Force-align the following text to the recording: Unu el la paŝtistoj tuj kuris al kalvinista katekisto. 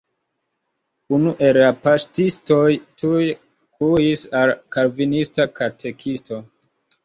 Unu 1.17 1.33
el 1.49 1.59
la 1.63 1.67
paŝtistoj 1.83 2.65
tuj 3.03 3.21
kuris 3.37 4.27
al 4.43 4.57
kalvinista 4.79 5.49
katekisto. 5.63 6.45